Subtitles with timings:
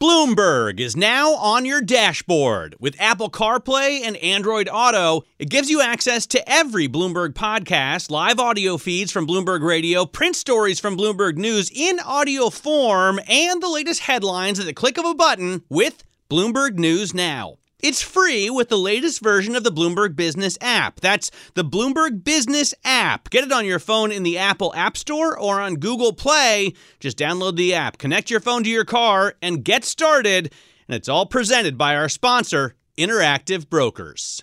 [0.00, 2.74] Bloomberg is now on your dashboard.
[2.80, 8.40] With Apple CarPlay and Android Auto, it gives you access to every Bloomberg podcast, live
[8.40, 13.68] audio feeds from Bloomberg Radio, print stories from Bloomberg News in audio form, and the
[13.68, 17.59] latest headlines at the click of a button with Bloomberg News Now.
[17.82, 21.00] It's free with the latest version of the Bloomberg Business app.
[21.00, 23.30] That's the Bloomberg Business app.
[23.30, 26.74] Get it on your phone in the Apple App Store or on Google Play.
[26.98, 30.52] Just download the app, connect your phone to your car, and get started.
[30.88, 34.42] And it's all presented by our sponsor, Interactive Brokers.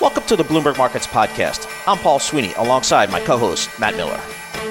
[0.00, 1.68] Welcome to the Bloomberg Markets Podcast.
[1.88, 4.20] I'm Paul Sweeney alongside my co host, Matt Miller.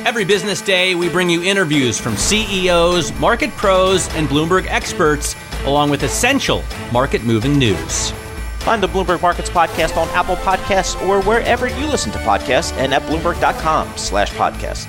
[0.05, 5.35] Every business day, we bring you interviews from CEOs, market pros, and Bloomberg experts
[5.66, 8.11] along with essential market moving news.
[8.59, 12.94] Find the Bloomberg Markets Podcast on Apple Podcasts or wherever you listen to podcasts and
[12.94, 14.88] at Bloomberg.com slash podcast.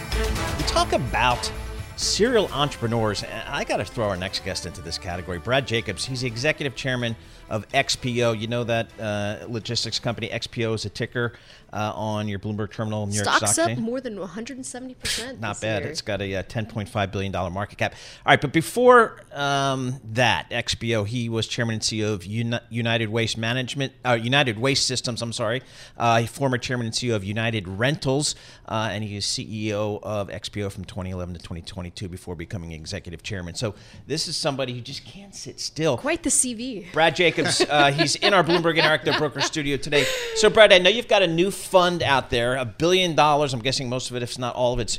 [0.56, 1.52] We talk about
[1.96, 5.38] serial entrepreneurs, and I got to throw our next guest into this category.
[5.38, 7.16] Brad Jacobs, he's the executive chairman
[7.48, 8.38] of XPO.
[8.38, 10.28] You know that uh, logistics company.
[10.28, 11.32] XPO is a ticker
[11.72, 15.40] uh, on your Bloomberg terminal, New York Stocks Stock up more than 170%.
[15.40, 15.82] Not this bad.
[15.82, 15.90] year.
[15.90, 17.92] It's got a uh, $10.5 billion market cap.
[18.24, 23.10] All right, but before um, that, XPO, he was chairman and CEO of Uni- United
[23.10, 25.62] Waste Management, uh, United Waste Systems, I'm sorry.
[25.98, 28.34] Uh, former chairman and CEO of United Rentals,
[28.68, 33.54] uh, and he is CEO of XPO from 2011 to 2022 before becoming executive chairman.
[33.54, 33.74] So
[34.06, 35.98] this is somebody who just can't sit still.
[35.98, 36.90] Quite the CV.
[36.92, 40.04] Brad Jacobs, uh, he's in our Bloomberg Interactive Broker studio today.
[40.36, 43.52] So, Brad, I know you've got a new fund out there, a billion dollars.
[43.52, 44.98] I'm guessing most of it, if not all of it's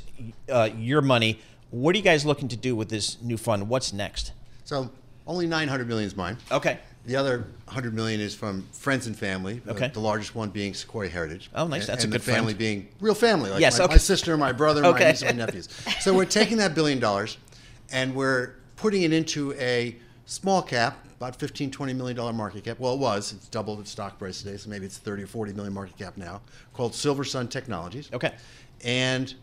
[0.49, 1.39] uh, your money.
[1.71, 3.67] What are you guys looking to do with this new fund?
[3.69, 4.31] What's next?
[4.65, 4.91] So
[5.25, 6.37] only 900 million is mine.
[6.51, 6.79] Okay.
[7.05, 9.61] The other 100 million is from friends and family.
[9.67, 9.87] uh, Okay.
[9.93, 11.49] the largest one being Sequoia Heritage.
[11.55, 11.81] Oh, nice.
[11.81, 12.57] And- That's a and good the family friend.
[12.59, 13.49] being real family.
[13.49, 13.93] Like Yes, my, okay.
[13.95, 15.03] my sister, my brother, Okay.
[15.05, 15.69] my niece, my nephews.
[16.01, 17.37] So we're taking that billion dollars
[17.91, 19.95] and we're putting it into a
[20.25, 22.79] small cap, about 15, 20 million dollar market cap.
[22.79, 23.33] Well, it was.
[23.33, 26.15] It's doubled its stock price today, so maybe it's 30 or 40 million market cap
[26.15, 26.41] now.
[26.73, 28.09] Called Silver Sun Technologies.
[28.13, 28.33] Okay.
[28.83, 29.33] And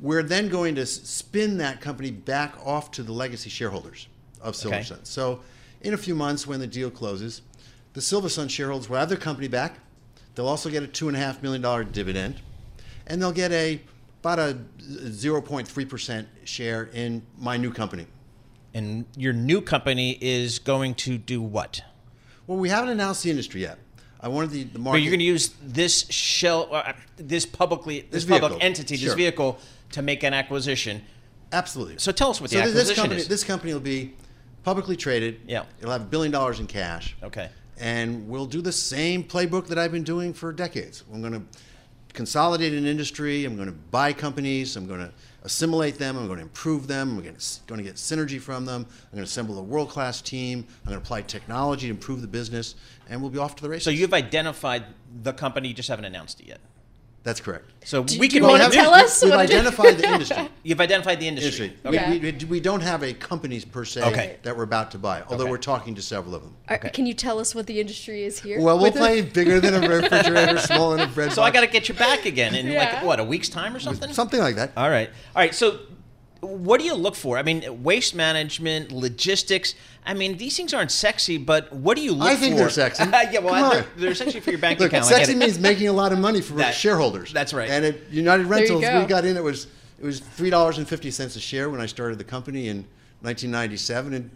[0.00, 4.08] we're then going to spin that company back off to the legacy shareholders
[4.42, 4.84] of Silver Okay.
[4.84, 5.04] Sun.
[5.04, 5.40] So,
[5.82, 7.42] in a few months, when the deal closes,
[7.92, 9.78] the Silver Sun shareholders will have their company back.
[10.34, 12.40] They'll also get a two and a half million dollar dividend,
[13.06, 13.80] and they'll get a
[14.20, 18.06] about a 0.3 percent share in my new company.
[18.74, 21.80] And your new company is going to do what?
[22.46, 23.78] Well, we haven't announced the industry yet.
[24.20, 28.24] I wanted the, the But you're going to use this shell, uh, this publicly, this,
[28.24, 28.66] This public vehicle.
[28.66, 29.16] entity, this Sure.
[29.16, 29.58] vehicle,
[29.92, 31.02] to make an acquisition.
[31.52, 31.96] Absolutely.
[31.98, 33.28] So tell us what the so this- acquisition this company, is.
[33.28, 34.14] This company will be
[34.64, 35.40] publicly traded.
[35.46, 35.64] Yeah.
[35.78, 37.14] It'll have a billion dollars in cash.
[37.22, 37.48] Okay.
[37.78, 41.04] And we'll do the same playbook that I've been doing for decades.
[41.12, 41.42] I'm going to
[42.12, 43.44] consolidate an industry.
[43.44, 44.76] I'm going to buy companies.
[44.76, 45.12] I'm going to
[45.44, 46.16] assimilate them.
[46.16, 47.16] I'm going to improve them.
[47.16, 48.86] I'm going to, going to get synergy from them.
[48.88, 50.66] I'm going to assemble a world-class team.
[50.84, 52.74] I'm going to apply technology to improve the business,
[53.08, 53.84] and we'll be off to the races.
[53.84, 54.84] So you've identified
[55.22, 56.60] the company, you just haven't announced it yet.
[57.24, 57.70] That's correct.
[57.86, 60.48] So Do- we do you can wanna have- tell us We've what identified the industry.
[60.62, 61.66] You've identified the industry.
[61.84, 61.90] industry.
[61.98, 62.18] Okay.
[62.18, 64.36] We, we, we don't have a companies per se Okay.
[64.42, 65.50] that we're about to buy, although Okay.
[65.50, 66.54] we're talking to several of them.
[66.68, 68.60] Are- Can you tell us what the industry is here?
[68.60, 69.32] Well, we'll With play it?
[69.32, 72.26] bigger than a refrigerator, smaller than a bread So I got to get you back
[72.26, 74.12] again in like what a week's time or something.
[74.12, 74.72] something like that.
[74.76, 75.54] All right, all right.
[75.54, 75.78] So,
[76.44, 77.38] what do you look for?
[77.38, 79.74] I mean, waste management, logistics.
[80.06, 82.32] I mean, these things aren't sexy, but what do you look for?
[82.32, 83.04] I think they're sexy.
[83.32, 83.88] yeah, well, Come they're, on.
[83.96, 85.06] they're sexy for your bank Look, account.
[85.06, 85.38] I get sexy it.
[85.38, 87.32] means making a lot of money for That- shareholders.
[87.32, 87.70] that's right.
[87.70, 89.00] And at United Rentals, go.
[89.00, 89.36] we got in.
[89.36, 89.66] It was
[89.98, 92.84] it was three dollars and fifty cents a share when I started the company in
[93.22, 94.30] 1997, and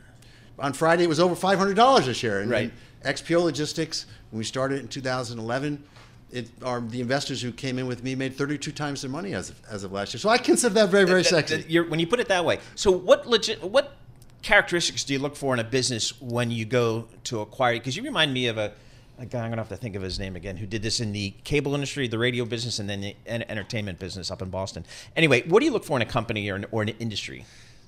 [0.58, 2.40] on Friday it was over five hundred dollars a share.
[2.40, 2.72] And Right.
[3.02, 5.82] then XPO Logistics, when we started in 2011.
[6.30, 9.48] It, our, the investors who came in with me made 32 times their money as
[9.48, 10.18] of, as of last year.
[10.20, 11.62] So I consider that very, very That- sexy.
[11.62, 12.58] that- when you put it that way.
[12.74, 13.62] So, what legit?
[13.62, 13.96] What
[14.42, 17.74] characteristics do you look for in a business when you go to acquire?
[17.74, 18.72] Because you remind me of a,
[19.18, 19.42] a guy.
[19.42, 20.56] I'm gonna have to think of his name again.
[20.58, 23.98] Who did this in the cable industry, the radio business, and then the en- entertainment
[23.98, 24.84] business up in Boston.
[25.16, 27.44] Anyway, what do you look for in a company or an, or an industry?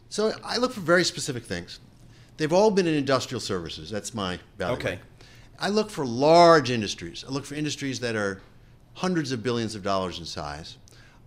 [0.08, 1.78] So I look for very specific things.
[2.38, 3.90] They've all been in industrial services.
[3.90, 4.76] That's my value.
[4.78, 4.98] Okay.
[5.60, 7.22] I look for large industries.
[7.28, 8.40] I look for industries that are
[8.94, 10.78] hundreds of billions of dollars in size.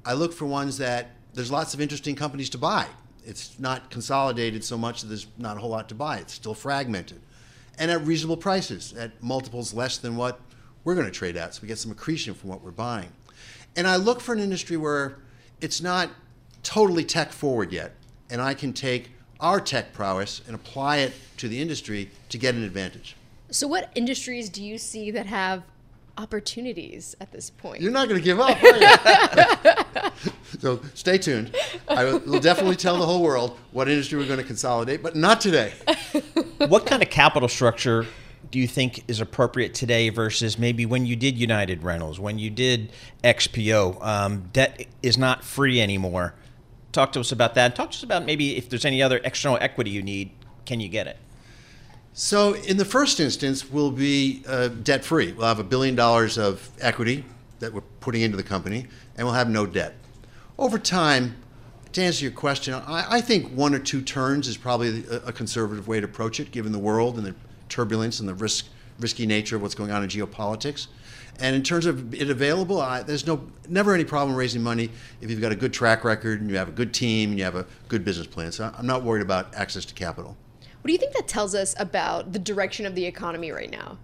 [0.03, 2.87] I look for ones that there's lots of interesting companies to buy.
[3.25, 6.17] It's not consolidated so much that there's not a whole lot to buy.
[6.17, 7.21] It's still fragmented.
[7.77, 10.39] And at reasonable prices, at multiples less than what
[10.83, 13.09] we're going to trade at, so we get some accretion from what we're buying.
[13.75, 15.19] And I look for an industry where
[15.61, 16.09] it's not
[16.63, 17.93] totally tech forward yet,
[18.31, 22.55] and I can take our tech prowess and apply it to the industry to get
[22.55, 23.15] an advantage.
[23.53, 25.61] So, what industries do you see that have
[26.17, 27.83] opportunities at this point?
[27.83, 30.31] You're not going to give up, are you?
[30.59, 31.55] so stay tuned.
[31.87, 35.39] I will definitely tell the whole world what industry we're going to consolidate, but not
[35.39, 35.71] today.
[36.67, 38.07] what kind of capital structure
[38.49, 42.49] do you think is appropriate today versus maybe when you did United Rentals, when you
[42.49, 42.91] did
[43.23, 44.03] XPO?
[44.03, 46.33] Um, debt is not free anymore.
[46.91, 47.75] Talk to us about that.
[47.75, 50.31] Talk to us about maybe if there's any other external equity you need,
[50.65, 51.17] can you get it?
[52.15, 55.31] So, in the first instance, we'll be uh, debt free.
[55.31, 57.25] We'll have a billion dollars of equity
[57.59, 58.85] that we're putting into the company,
[59.17, 59.95] and we'll have no debt.
[60.59, 61.35] Over time,
[61.93, 65.33] to answer your question, I, I think one or two turns is probably a, a,
[65.33, 67.33] conservative way to approach it, given the world and the
[67.67, 68.67] turbulence and the risk,
[68.99, 70.87] risky nature of what's going on in geopolitics.
[71.39, 75.31] And in terms of it available, I, there's no never any problem raising money if
[75.31, 77.55] you've got a good track record and you have a good team and you have
[77.55, 78.51] a good business plan.
[78.51, 80.37] So I'm not worried about access to capital.
[80.83, 83.99] What do you think that tells us about the direction of the economy right now?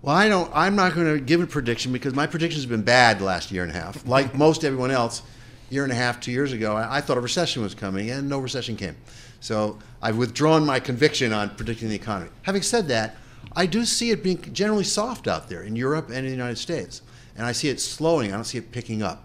[0.00, 0.48] Well, I don't.
[0.54, 3.50] I'm not going to give a prediction because my predictions have been bad the last
[3.50, 4.06] year and a half.
[4.06, 5.22] Like most everyone else,
[5.68, 8.28] year and a half, two years ago, I, I thought a recession was coming, and
[8.28, 8.94] no recession came.
[9.40, 12.30] So I've withdrawn my conviction on predicting the economy.
[12.42, 13.16] Having said that,
[13.56, 16.58] I do see it being generally soft out there in Europe and in the United
[16.58, 17.02] States,
[17.36, 18.30] and I see it slowing.
[18.30, 19.24] I don't see it picking up.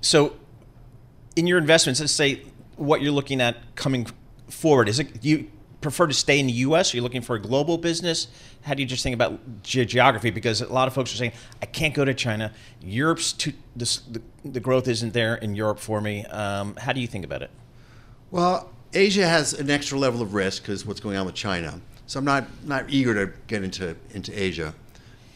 [0.00, 0.36] So,
[1.34, 2.42] in your investments, let's say
[2.76, 4.06] what you're looking at coming
[4.48, 4.88] forward?
[4.88, 5.50] Is it you
[5.84, 6.92] prefer to stay in the U.S?
[6.92, 8.28] Are you looking for a global business?
[8.62, 10.30] How do you just think about ge- geography?
[10.30, 12.52] Because a lot of folks are saying, I can't go to China.
[12.80, 16.24] Europe's too, this, the, the growth isn't there in Europe for me.
[16.26, 17.50] Um, how do you think about it?
[18.30, 21.80] Well, Asia has an extra level of risk because what's going on with China.
[22.06, 24.74] So I'm not not eager to get into into Asia.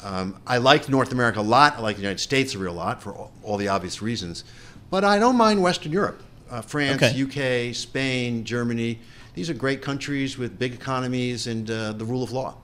[0.03, 1.77] Um, I like North America a lot.
[1.77, 4.45] I like the United States a real lot for all, all the obvious reasons.
[4.91, 7.69] But I don't mind Western Europe uh, France, okay.
[7.69, 8.99] UK, Spain, Germany.
[9.35, 12.57] These are great countries with big economies and uh, the rule of law.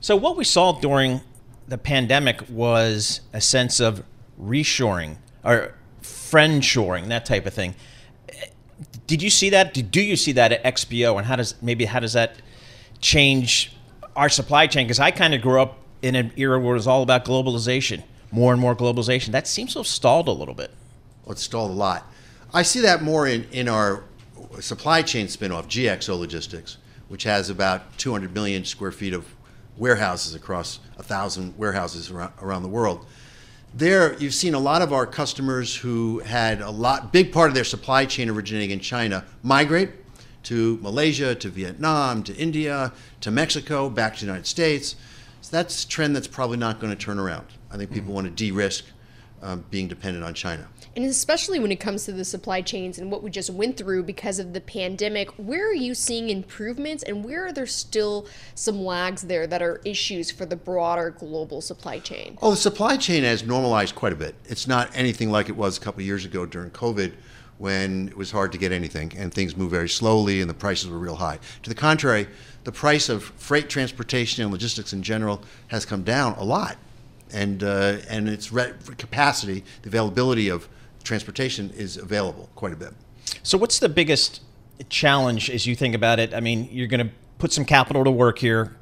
[0.00, 1.20] So, what we saw during
[1.66, 4.02] the pandemic was a sense of
[4.40, 7.74] reshoring or friendshoring, that type of thing.
[9.06, 9.74] Did you see that?
[9.90, 11.16] Do you see that at XPO?
[11.16, 12.36] And how does maybe how does that
[13.00, 13.72] change
[14.14, 14.86] our supply chain?
[14.86, 18.02] Because I kind of grew up in an era where it was all about globalization,
[18.30, 19.28] more and more globalization.
[19.28, 20.70] That seems to have stalled a little bit.
[21.24, 22.10] Well, it's stalled a lot.
[22.52, 24.04] I see that more in, in our
[24.60, 26.78] supply chain spinoff, GXO Logistics,
[27.08, 29.26] which has about 200 million square feet of
[29.76, 33.04] warehouses across a thousand warehouses around, around the world.
[33.74, 37.54] There, you've seen a lot of our customers who had a lot, big part of
[37.54, 39.90] their supply chain originating in China migrate
[40.44, 44.96] to Malaysia, to Vietnam, to India, to Mexico, back to the United States.
[45.42, 47.46] So that's a trend that's probably not going to turn around.
[47.70, 48.14] I think people mm-hmm.
[48.14, 48.86] want to de-risk
[49.42, 50.66] um, being dependent on China
[50.98, 54.02] and especially when it comes to the supply chains and what we just went through
[54.02, 58.84] because of the pandemic, where are you seeing improvements and where are there still some
[58.84, 62.36] lags there that are issues for the broader global supply chain?
[62.42, 64.34] Oh, the supply chain has normalized quite a bit.
[64.46, 67.12] It's not anything like it was a couple years ago during COVID
[67.58, 70.90] when it was hard to get anything and things moved very slowly and the prices
[70.90, 71.38] were real high.
[71.62, 72.26] To the contrary,
[72.64, 76.76] the price of freight transportation and logistics in general has come down a lot.
[77.32, 78.50] And, uh, and its
[78.96, 80.66] capacity, the availability of
[81.04, 82.92] transportation is available quite a bit.
[83.42, 84.42] So, what's the biggest
[84.88, 86.34] challenge as you think about it?
[86.34, 88.76] I mean, you're going to put some capital to work here.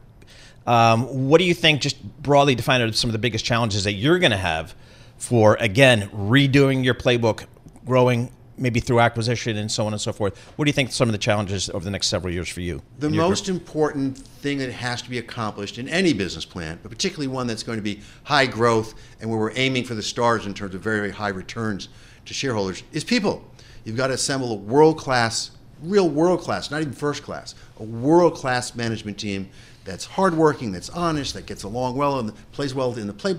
[0.67, 3.93] Um, what do you think, just broadly defined, are some of the biggest challenges that
[3.93, 4.75] you're going to have
[5.17, 7.47] for, again, redoing your playbook,
[7.85, 10.37] growing maybe through acquisition and so on and so forth.
[10.57, 12.83] What do you think some of the challenges over the next several years for you?
[12.99, 13.59] The most group?
[13.59, 17.63] important thing that has to be accomplished in any business plan, but particularly one that's
[17.63, 20.81] going to be high growth and where we're aiming for the stars in terms of
[20.81, 21.89] very, very high returns
[22.25, 23.45] to shareholders, is people.
[23.85, 27.85] You've got to assemble a world class, real world class, not even first class, a
[27.85, 29.49] world class management team
[29.85, 33.37] that's hardworking, that's honest, that gets along well and plays well in the play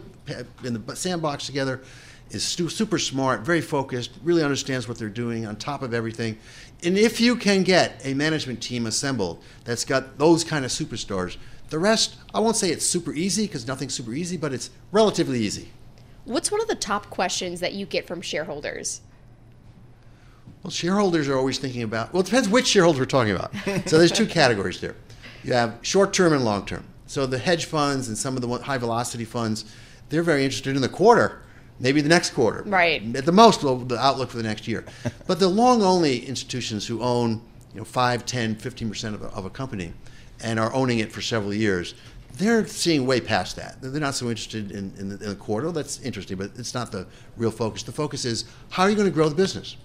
[0.63, 1.81] in the sandbox together
[2.31, 6.37] is super smart, very focused, really understands what they're doing on top of everything.
[6.83, 11.37] And if you can get a management team assembled that's got those kind of superstars,
[11.69, 15.39] the rest, I won't say it's super easy because nothing's super easy, but it's relatively
[15.39, 15.69] easy.
[16.25, 19.01] What's one of the top questions that you get from shareholders?
[20.63, 23.53] Well, shareholders are always thinking about, well, it depends which shareholders we're talking about.
[23.89, 24.95] so there's two categories there.
[25.43, 26.83] You have short term and long term.
[27.05, 29.63] So the hedge funds and some of the high velocity funds,
[30.09, 31.41] they're very interested in the quarter
[31.79, 32.63] maybe the next quarter.
[32.63, 33.15] Right.
[33.15, 34.85] At the most, the outlook for the next year.
[35.27, 37.41] but the long only institutions who own
[37.73, 39.93] you know, 5, 10, 15% of a, of a company
[40.41, 41.95] and are owning it for several years,
[42.33, 43.81] they're seeing way past that.
[43.81, 45.71] They're not so interested in, in, the, in the quarter.
[45.71, 47.83] That's interesting, but it's not the real focus.
[47.83, 49.75] The focus is how are you going to grow the business?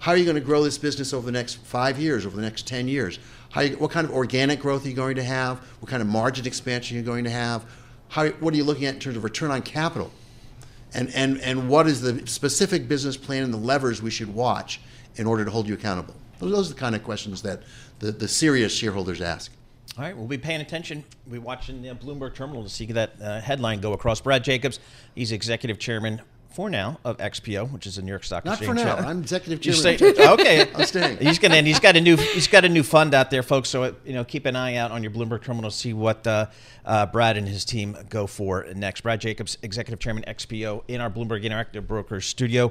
[0.00, 2.42] How are you going to grow this business over the next five years, over the
[2.42, 3.18] next 10 years?
[3.50, 5.60] How you, what kind of organic growth are you going to have?
[5.80, 7.64] What kind of margin expansion are you going to have?
[8.08, 10.10] How, what are you looking at in terms of return on capital?
[10.94, 14.80] And, and, and what is the specific business plan and the levers we should watch
[15.16, 16.14] in order to hold you accountable?
[16.38, 17.62] Those are the kind of questions that
[17.98, 19.52] the, the serious shareholders ask.
[19.96, 21.04] All right, we'll be paying attention.
[21.26, 24.20] We'll be watching the Bloomberg terminal to see that uh, headline go across.
[24.20, 24.80] Brad Jacobs,
[25.14, 26.20] he's executive chairman
[26.54, 28.80] for now of XPO, which is a New York Stock Not Exchange.
[28.80, 28.96] for now.
[28.96, 29.98] I'm executive chairman.
[29.98, 31.18] stay, okay, I'm staying.
[31.18, 33.68] He's gonna and he's got a new he's got a new fund out there, folks.
[33.68, 36.46] So you know, keep an eye out on your Bloomberg terminal to see what uh,
[36.84, 39.00] uh, Brad and his team go for next.
[39.02, 42.70] Brad Jacobs, executive chairman XPO, in our Bloomberg Interactive Brokers studio.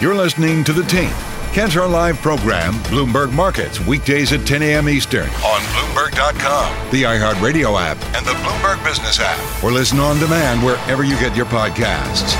[0.00, 1.14] You're listening to The Tape,
[1.54, 4.86] Catch our Live program, Bloomberg Markets, weekdays at 10 a.m.
[4.86, 10.62] Eastern on Bloomberg.com, the iHeartRadio app, and the Bloomberg Business app, or listen on demand
[10.62, 12.34] wherever you get your podcasts.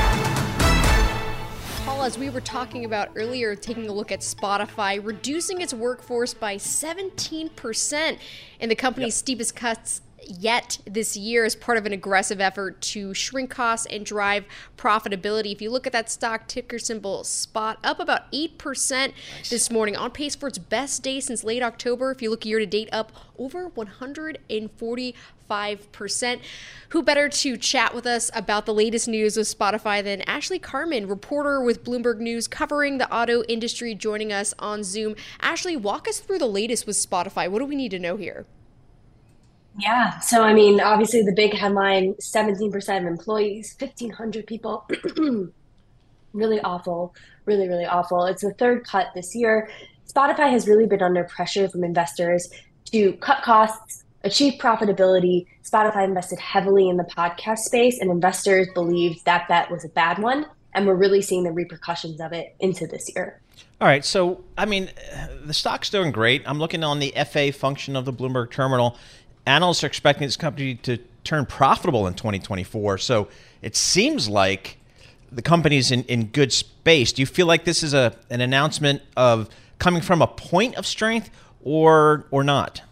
[1.87, 6.35] Paul, as we were talking about earlier, taking a look at Spotify, reducing its workforce
[6.35, 8.19] by 17%
[8.61, 13.15] in the company's steepest cuts yet this year as part of an aggressive effort to
[13.15, 14.45] shrink costs and drive
[14.77, 15.53] profitability.
[15.53, 19.13] If you look at that stock ticker symbol spot up about 8%
[19.49, 22.11] this morning on pace for its best day since late October.
[22.11, 26.41] If you look year to date up over 145%.
[26.91, 31.07] Who better to chat with us about the latest news with Spotify than Ashley Carman,
[31.09, 35.17] reporter with Bloomberg News covering the auto industry joining us on Zoom.
[35.41, 37.51] Ashley, walk us through the latest with Spotify.
[37.51, 38.47] What do we need to know here?
[39.79, 40.19] Yeah.
[40.21, 44.89] So, I mean, obviously the big headline 17% of employees, 1,500 people.
[46.33, 47.15] really awful.
[47.45, 48.25] Really, really awful.
[48.27, 49.69] It's the third cut this year.
[50.13, 52.49] Spotify has really been under pressure from investors
[52.93, 55.47] to cut costs, achieve profitability.
[55.65, 60.19] Spotify invested heavily in the podcast space, and investors believed that that was a bad
[60.19, 60.47] one.
[60.75, 63.41] And we're really seeing the repercussions of it into this year.
[63.81, 64.91] All right, so I mean,
[65.45, 66.43] the stock's doing great.
[66.47, 68.97] I'm looking on the FA function of the Bloomberg terminal
[69.47, 72.99] analysts are expecting this company to turn profitable in 2024.
[72.99, 73.29] So
[73.63, 74.79] it seems like
[75.33, 77.13] the company's in, in good space.
[77.13, 79.49] Do you feel like this is a an announcement of
[79.79, 81.31] coming from a point of strength
[81.63, 82.83] or or not?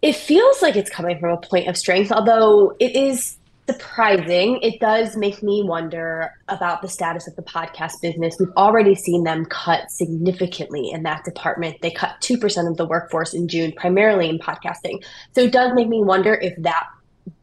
[0.00, 3.37] It feels like it's coming from a point of strength, although it is
[3.68, 4.58] surprising.
[4.62, 8.36] It does make me wonder about the status of the podcast business.
[8.40, 11.76] We've already seen them cut significantly in that department.
[11.82, 15.04] They cut 2% of the workforce in June, primarily in podcasting.
[15.34, 16.88] So it does make me wonder if that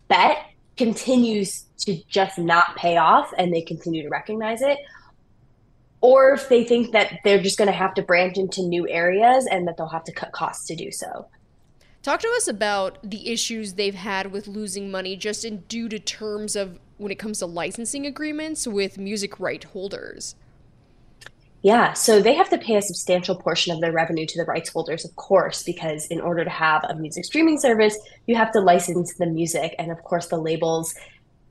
[0.07, 0.37] bet
[0.77, 4.79] continues to just not pay off and they continue to recognize it.
[6.01, 9.45] Or if they think that they're just going to have to branch into new areas
[9.45, 11.27] and that they'll have to cut costs to do so.
[12.05, 15.97] Talk to us about the issues they've had with losing money just in due to
[15.97, 20.35] terms of when it comes to licensing agreements with music right holders.
[21.63, 24.69] Yeah, so they have to pay a substantial portion of their revenue to the rights
[24.69, 27.97] holders, of course, because in order to have a music streaming service,
[28.27, 29.73] you have to license the music.
[29.79, 30.93] And of course, the labels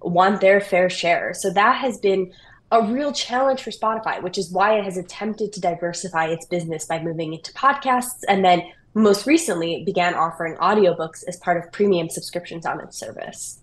[0.02, 1.34] want their fair share.
[1.34, 2.32] So that has been
[2.70, 6.84] a real challenge for Spotify, which is why it has attempted to diversify its business
[6.84, 8.62] by moving into podcasts and then
[8.94, 13.58] most recently began offering audiobooks as part of premium subscriptions on its service.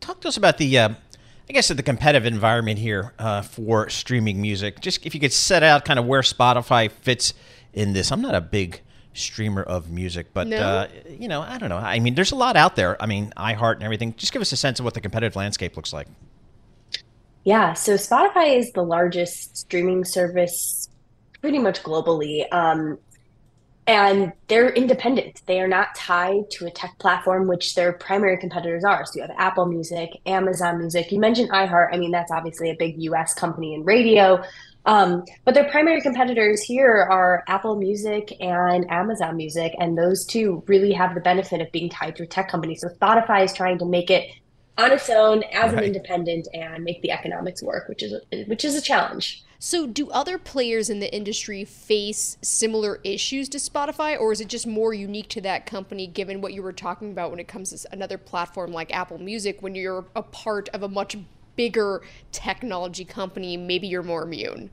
[0.00, 0.88] Talk to us about the, uh,
[1.48, 4.80] I guess, the competitive environment here uh, for streaming music.
[4.80, 7.34] Just if you could set out kind of where Spotify fits
[7.72, 8.10] in this.
[8.12, 8.80] I'm not a big
[9.12, 10.56] streamer of music, but no?
[10.56, 11.76] uh, you know, I don't know.
[11.76, 13.00] I mean, there's a lot out there.
[13.02, 14.14] I mean, iHeart and everything.
[14.16, 16.06] Just give us a sense of what the competitive landscape looks like.
[17.44, 20.88] Yeah, so Spotify is the largest streaming service
[21.40, 22.52] pretty much globally.
[22.52, 22.98] Um,
[23.90, 25.42] and they're independent.
[25.46, 29.04] They are not tied to a tech platform, which their primary competitors are.
[29.04, 31.10] So you have Apple Music, Amazon Music.
[31.10, 31.88] You mentioned iHeart.
[31.92, 34.44] I mean, that's obviously a big US company in radio.
[34.86, 39.74] Um, but their primary competitors here are Apple Music and Amazon Music.
[39.80, 42.76] And those two really have the benefit of being tied to a tech company.
[42.76, 44.30] So Spotify is trying to make it
[44.78, 45.82] on its own as Right.
[45.82, 48.14] an independent and make the economics work, which is
[48.46, 49.42] which is a challenge.
[49.62, 54.48] So, do other players in the industry face similar issues to Spotify, or is it
[54.48, 57.68] just more unique to that company given what you were talking about when it comes
[57.68, 59.60] to another platform like Apple Music?
[59.60, 61.18] When you're a part of a much
[61.56, 62.00] bigger
[62.32, 64.70] technology company, maybe you're more immune.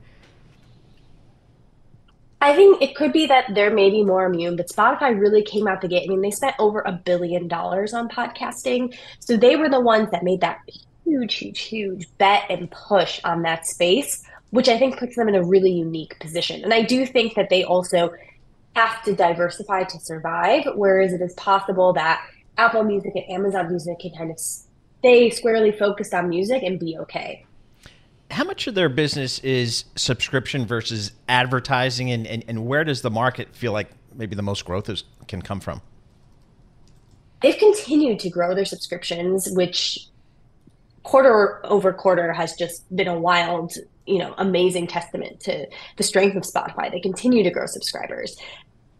[2.40, 5.82] I think it could be that they're maybe more immune, but Spotify really came out
[5.82, 6.04] the gate.
[6.04, 8.96] I mean, they spent over a billion dollars on podcasting.
[9.20, 10.60] So they were the ones that made that
[11.04, 15.34] huge, huge, huge bet and push on that space, which I think puts them in
[15.34, 16.62] a really unique position.
[16.64, 18.12] And I do think that they also
[18.74, 22.24] have to diversify to survive, whereas it is possible that
[22.56, 26.96] Apple Music and Amazon Music can kind of stay squarely focused on music and be
[26.98, 27.44] okay.
[28.30, 33.10] How much of their business is subscription versus advertising, and, and, and where does the
[33.10, 35.80] market feel like maybe the most growth is, can come from?
[37.42, 40.06] they've continued to grow their subscriptions, which
[41.02, 43.72] quarter over quarter has just been a wild,
[44.08, 46.90] you know, amazing testament to the strength of Spotify.
[46.90, 48.36] They continue to grow subscribers.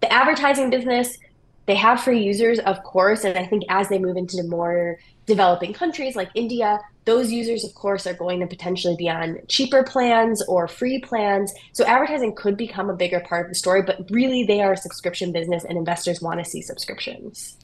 [0.00, 1.18] The advertising business,
[1.66, 5.72] they have free users, of course, and I think as they move into more developing
[5.72, 10.42] countries like India, those users, of course, are going to potentially be on cheaper plans
[10.42, 11.52] or free plans.
[11.72, 14.76] So advertising could become a bigger part of the story, but really they are a
[14.76, 17.56] subscription business and investors want to see subscriptions.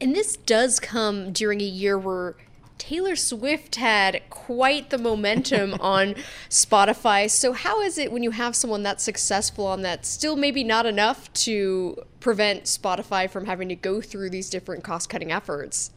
[0.00, 2.36] And this does come during a year where
[2.78, 6.14] Taylor Swift had quite the momentum on
[6.48, 7.30] Spotify.
[7.30, 10.86] So, how is it when you have someone that's successful on that, still maybe not
[10.86, 15.90] enough to prevent Spotify from having to go through these different cost cutting efforts?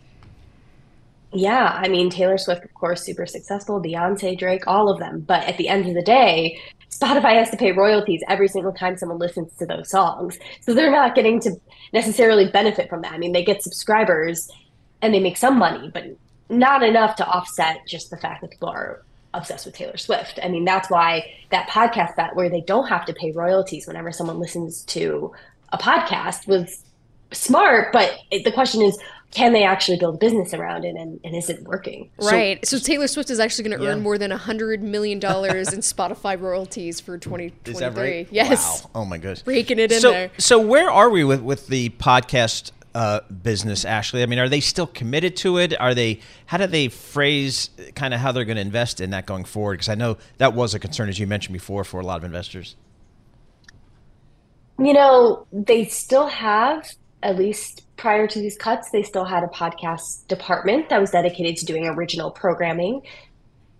[1.31, 5.19] Yeah, I mean, Taylor Swift, of course, super successful, Beyonce, Drake, all of them.
[5.19, 6.59] But at the end of the day,
[6.89, 10.39] Spotify has to pay royalties every single time someone listens to those songs.
[10.61, 11.51] So they're not getting to
[11.93, 13.13] necessarily benefit from that.
[13.13, 14.49] I mean, they get subscribers
[15.01, 16.05] and they make some money, but
[16.49, 19.03] not enough to offset just the fact that people are
[19.33, 20.39] obsessed with Taylor Swift.
[20.41, 24.11] I mean, that's why that podcast that where they don't have to pay royalties whenever
[24.11, 25.31] someone listens to
[25.71, 26.83] a podcast was
[27.31, 27.93] smart.
[27.93, 28.97] But it, the question is,
[29.31, 32.09] can they actually build a business around it and, and is it working?
[32.17, 32.65] Right.
[32.65, 33.91] So, Taylor Swift is actually going to Yeah.
[33.91, 38.01] earn more than $100 million in Spotify royalties for 2023.
[38.01, 38.27] Right?
[38.31, 38.83] Yes.
[38.83, 39.01] Wow.
[39.01, 39.43] Oh my goodness.
[39.43, 40.31] Breaking it in so, there.
[40.39, 44.23] So where are we with with the podcast uh, business, Ashley?
[44.23, 45.79] I mean, are they still committed to it?
[45.79, 46.19] Are they?
[46.47, 49.75] How do they phrase kind of how they're going to invest in that going forward?
[49.75, 52.23] Because I know that was a concern, as you mentioned before, for a lot of
[52.23, 52.75] investors.
[54.79, 56.89] You know, they still have,
[57.21, 61.57] at least prior to these cuts, they still had a podcast department that was dedicated
[61.57, 63.01] to doing original programming.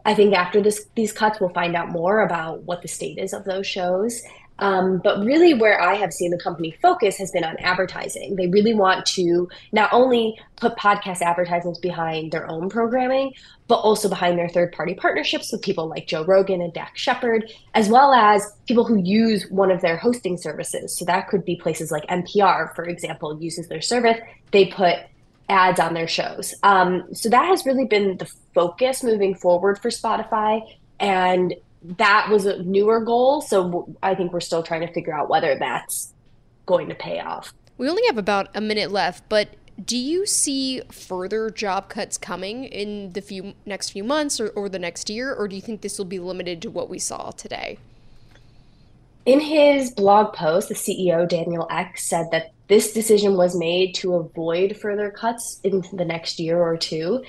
[0.05, 3.33] I think after this, these cuts, we'll find out more about what the state is
[3.33, 4.21] of those shows.
[4.59, 8.35] Um, but really, where I have seen the company focus has been on advertising.
[8.35, 13.33] They really want to not only put podcast advertisements behind their own programming,
[13.67, 17.51] but also behind their third party partnerships with people like Joe Rogan and Dax Shepard,
[17.73, 20.97] as well as people who use one of their hosting services.
[20.97, 24.17] So that could be places like NPR, for example, uses their service.
[24.51, 24.95] They put
[25.49, 26.53] ads on their shows.
[26.63, 30.61] Um, so that has really been the focus moving forward for Spotify.
[30.99, 33.41] And that was a newer goal.
[33.41, 36.13] So I think we're still trying to figure out whether that's
[36.65, 37.53] going to pay off.
[37.77, 39.49] We only have about a minute left, but
[39.83, 44.67] do you see further job cuts coming in the few next few months or, or
[44.67, 47.31] the next year, or do you think this will be limited to what we saw
[47.31, 47.77] today?
[49.25, 54.15] In his blog post, the CEO, Daniel Ek, said that this decision was made to
[54.15, 57.23] avoid further cuts in the next year or two.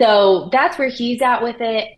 [0.00, 1.95] So that's where he's at with it.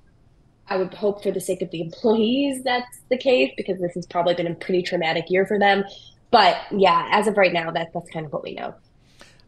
[0.70, 4.06] I would hope for the sake of the employees that's the case because this has
[4.06, 5.84] probably been a pretty traumatic year for them.
[6.30, 8.74] But yeah, as of right now, that, that's kind of what we know.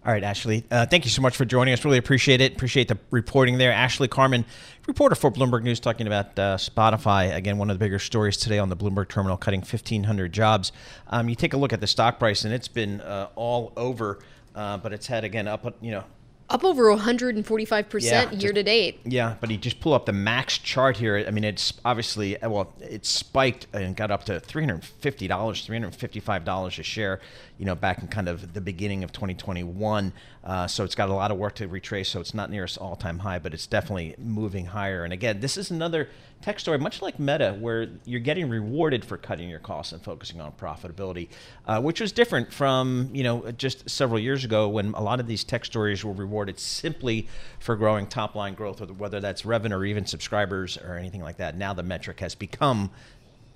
[0.04, 0.64] All right, Ashley.
[0.70, 1.84] Uh, thank you so much for joining us.
[1.84, 2.54] Really appreciate it.
[2.54, 3.70] Appreciate the reporting there.
[3.70, 4.46] Ashley Carman,
[4.86, 7.34] reporter for Bloomberg News, talking about uh, Spotify.
[7.34, 10.72] Again, one of the bigger stories today on the Bloomberg terminal, cutting 1,500 jobs.
[11.08, 14.20] Um, you take a look at the stock price, and it's been uh, all over,
[14.54, 16.04] uh, but it's had, again, up, you know,
[16.50, 18.98] Up over 145% Yeah, year to date.
[19.04, 21.24] Yeah, but you just pull up the max chart here.
[21.26, 25.64] I mean, it's obviously well, it spiked and got up to three hundred fifty dollars,
[25.64, 27.20] three hundred fifty-five dollars a share.
[27.60, 30.12] You know, back in kind of the beginning of 2021.
[30.42, 32.08] Uh, so it's got a lot of work to retrace.
[32.08, 35.04] So it's not near its all-time high, but it's definitely moving higher.
[35.04, 36.08] And again, this is another
[36.42, 40.40] tech story, much like Meta, where you're getting rewarded for cutting your costs and focusing
[40.40, 41.28] on profitability,
[41.66, 45.26] uh, which was different from you know just several years ago when a lot of
[45.26, 49.84] these tech stories were rewarded simply for growing top line growth, whether that's revenue or
[49.84, 51.56] even subscribers or anything like that.
[51.56, 52.90] Now the metric has become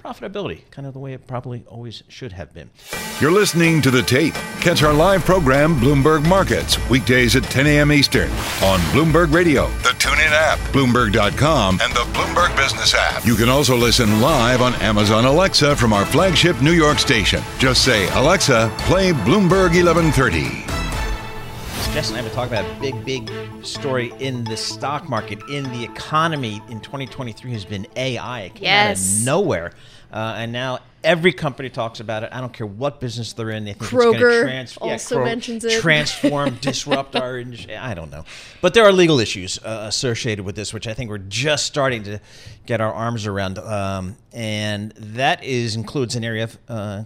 [0.05, 2.69] profitability, kind of the way it probably always should have been.
[3.21, 4.35] You're listening to The Tape.
[4.61, 7.91] Catch our live program, Bloomberg Markets, weekdays at 10 a.m.
[7.91, 8.29] Eastern
[8.63, 13.25] on Bloomberg Radio, the TuneIn app, Bloomberg.com, and the Bloomberg Business app.
[13.25, 17.43] You can also listen live on Amazon Alexa from our flagship New York station.
[17.59, 20.65] Just say, Alexa, play Bloomberg 1130.
[21.95, 23.31] Jess and I have been talking about a big, big
[23.65, 28.41] story in the stock market, in the economy in 2023 has been AI.
[28.41, 28.99] It came Yes.
[29.15, 29.73] out of nowhere.
[30.15, 32.31] Uh, and now every company talks about it.
[32.33, 33.65] I don't care what business they're in.
[33.65, 35.81] They think Kroger to trans- yeah, also mentions it.
[35.81, 37.77] transform, disrupt our industry.
[37.77, 38.25] I don't know.
[38.61, 42.05] But there are legal issues uh, associated with this, which I think we're just starting
[42.05, 42.21] to
[42.65, 43.59] get our arms around.
[43.59, 47.05] Um, and that is includes an area of uh,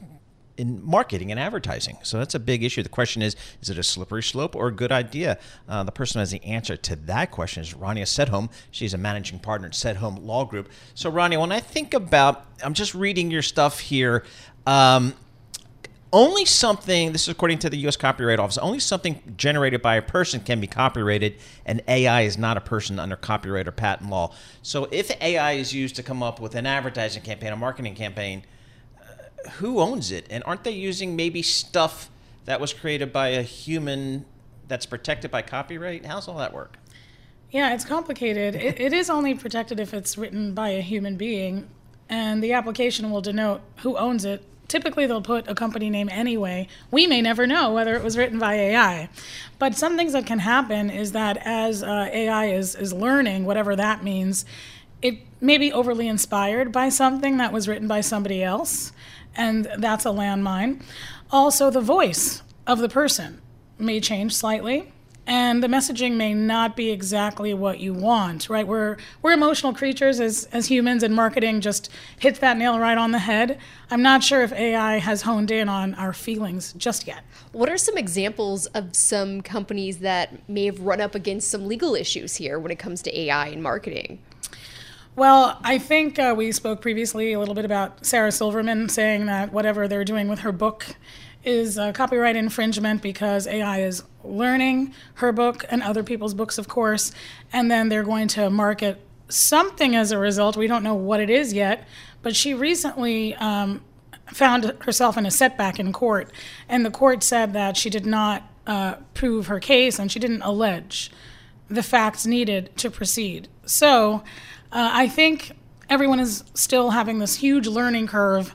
[0.59, 1.97] in marketing and advertising.
[2.03, 2.83] So that's a big issue.
[2.83, 5.39] The question is, is it a slippery slope or a good idea?
[5.69, 8.51] Uh, the person who has the answer to that question is Rania Sedhom.
[8.71, 10.69] She's a managing partner at Sedhom Law Group.
[10.95, 14.25] So Rania, when I think about, I'm just reading your stuff here.
[14.67, 15.15] Um,
[16.13, 17.97] only something, this is according to the U.S.
[17.97, 22.57] Copyright Office, only something generated by a person can be copyrighted, and AI is not
[22.57, 24.33] a person under copyright or patent law.
[24.63, 28.43] So if AI is used to come up with an advertising campaign, a marketing campaign,
[29.59, 30.27] who owns it?
[30.31, 32.11] And aren't they using maybe stuff
[32.45, 34.25] that was created by a human
[34.67, 36.07] that's protected by copyright?
[36.07, 36.79] How's all that work?
[37.51, 38.55] Yeah, it's complicated.
[38.55, 41.69] It, it is only protected if it's written by a human being,
[42.09, 44.45] and the application will denote who owns it.
[44.67, 46.69] Typically, they'll put a company name anyway.
[46.91, 49.09] We may never know whether it was written by AI.
[49.59, 53.75] But some things that can happen is that as uh, AI is, is learning, whatever
[53.77, 54.45] that means,
[55.01, 58.93] it may be overly inspired by something that was written by somebody else,
[59.39, 60.83] and that's a landmine.
[61.31, 63.41] Also, the voice of the person
[63.79, 64.93] may change slightly
[65.27, 70.19] and the messaging may not be exactly what you want right we're we're emotional creatures
[70.19, 73.59] as as humans and marketing just hits that nail right on the head
[73.91, 77.23] i'm not sure if ai has honed in on our feelings just yet
[77.53, 81.95] What are some examples of some companies that may have run up against some legal
[81.95, 84.19] issues here when it comes to AI and marketing?
[85.17, 89.53] Well, I think uh, we spoke previously a little bit about Sarah Silverman saying that
[89.53, 90.95] whatever they're doing with her book
[91.45, 96.69] is uh, copyright infringement because AI is learning her book and other people's books, of
[96.69, 97.13] course,
[97.53, 100.57] and then they're going to market something as a result.
[100.57, 101.87] We don't know what it is yet,
[102.23, 103.83] but she recently um,
[104.27, 106.31] found herself in a setback in court,
[106.69, 110.43] and the court said that she did not uh, prove her case and she didn't
[110.43, 111.11] allege
[111.71, 113.49] the facts needed to proceed.
[113.65, 114.23] So
[114.73, 115.53] uh, I think
[115.89, 118.55] everyone is still having this huge learning curve,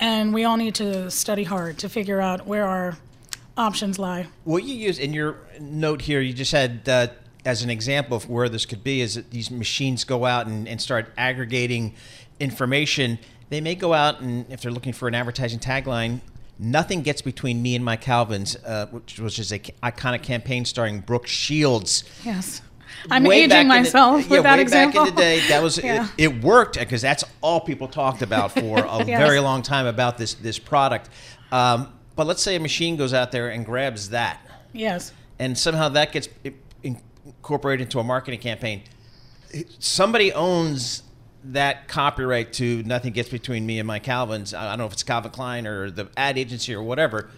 [0.00, 2.96] and we all need to study hard to figure out where our
[3.56, 4.26] options lie.
[4.44, 7.08] What you use in your note here, you just had uh,
[7.44, 10.66] as an example of where this could be is that these machines go out and,
[10.66, 11.94] and start aggregating
[12.40, 13.18] information.
[13.50, 16.20] They may go out and if they're looking for an advertising tagline,
[16.58, 21.00] nothing gets between me and my Calvins, uh, which was just a iconic campaign starring
[21.00, 22.04] Brooke Shields.
[22.24, 22.62] Yes.
[23.10, 25.02] I'm aging in the- myself yeah, with that example.
[25.02, 26.08] back in the day, that was Yeah.
[26.18, 29.18] it, it worked because that's all people talked about for a Yes.
[29.18, 31.08] very long time about this this product.
[31.52, 34.40] Um, but let's say a machine goes out there and grabs that
[34.72, 35.12] Yes.
[35.38, 36.28] and somehow that gets
[36.82, 38.82] incorporated into a marketing campaign.
[39.78, 41.02] Somebody owns
[41.44, 45.02] that copyright to "Nothing Gets Between Me and My Calvins." I don't know if it's
[45.02, 47.28] Calvin Klein or the ad agency or whatever.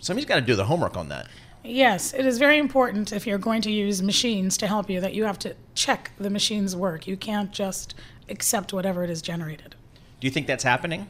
[0.00, 1.28] Somebody's got to do the homework on that.
[1.64, 5.14] Yes, it is very important if you're going to use machines to help you that
[5.14, 7.06] you have to check the machine's work.
[7.06, 7.94] You can't just
[8.28, 9.74] accept whatever it is generated.
[10.20, 11.06] Do you think that's happening?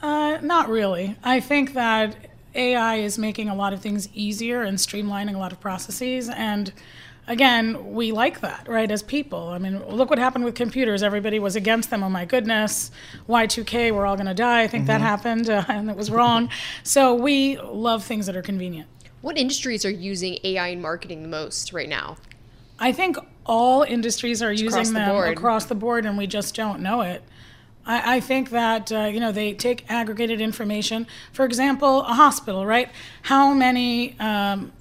[0.00, 1.16] Uh, not really.
[1.22, 2.16] I think that
[2.54, 6.30] AI is making a lot of things easier and streamlining a lot of processes.
[6.30, 6.72] And
[7.28, 9.48] again, we like that, right, as people.
[9.48, 11.02] I mean, look what happened with computers.
[11.02, 12.02] Everybody was against them.
[12.02, 12.90] Oh my goodness.
[13.28, 14.62] Y2K, we're all going to die.
[14.62, 16.48] I think that happened, uh, and it was wrong.
[16.82, 18.88] so we love things that are convenient.
[19.22, 22.16] What industries are using AI in marketing the most right now?
[22.78, 25.38] I think all industries are across using the them board.
[25.38, 27.22] across the board, and we just don't know it.
[27.86, 31.06] I, I think that uh, you know they take aggregated information.
[31.32, 32.90] For example, a hospital, right?
[33.22, 34.18] How many?
[34.18, 34.72] Um,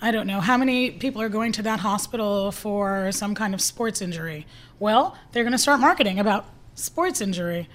[0.00, 3.60] I don't know how many people are going to that hospital for some kind of
[3.60, 4.46] sports injury.
[4.78, 6.44] Well, they're going to start marketing about
[6.74, 7.68] sports injury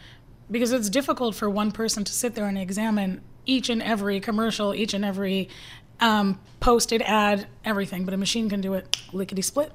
[0.49, 4.75] because it's difficult for one person to sit there and examine each and every commercial,
[4.75, 5.49] each and every
[6.01, 8.05] um, posted ad, everything.
[8.05, 9.71] But a machine can do it lickety split.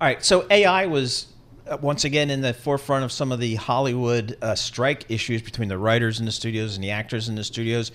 [0.00, 0.24] All right.
[0.24, 1.26] So AI was
[1.66, 5.68] uh, once again in the forefront of some of the Hollywood uh, strike issues between
[5.68, 7.92] the writers in the studios and the actors in the studios.